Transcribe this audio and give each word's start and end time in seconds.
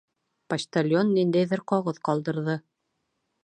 Почтальон 0.53 1.11
ниндәйҙер 1.19 1.63
ҡағыҙ 1.73 2.03
ҡалдырҙы! 2.09 2.57